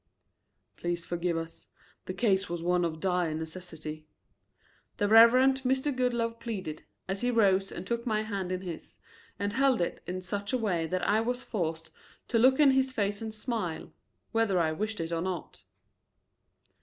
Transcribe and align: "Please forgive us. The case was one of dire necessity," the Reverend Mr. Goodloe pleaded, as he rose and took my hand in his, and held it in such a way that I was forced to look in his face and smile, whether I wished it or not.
"Please 0.77 1.05
forgive 1.05 1.37
us. 1.37 1.69
The 2.05 2.13
case 2.15 2.49
was 2.49 2.63
one 2.63 2.83
of 2.83 2.99
dire 2.99 3.35
necessity," 3.35 4.07
the 4.97 5.07
Reverend 5.07 5.61
Mr. 5.61 5.95
Goodloe 5.95 6.31
pleaded, 6.39 6.81
as 7.07 7.21
he 7.21 7.29
rose 7.29 7.71
and 7.71 7.85
took 7.85 8.03
my 8.07 8.23
hand 8.23 8.51
in 8.51 8.61
his, 8.61 8.97
and 9.37 9.53
held 9.53 9.79
it 9.79 10.01
in 10.07 10.23
such 10.23 10.53
a 10.53 10.57
way 10.57 10.87
that 10.87 11.07
I 11.07 11.21
was 11.21 11.43
forced 11.43 11.91
to 12.29 12.39
look 12.39 12.59
in 12.59 12.71
his 12.71 12.91
face 12.91 13.21
and 13.21 13.31
smile, 13.31 13.93
whether 14.31 14.59
I 14.59 14.71
wished 14.71 14.99
it 14.99 15.11
or 15.11 15.21
not. 15.21 15.61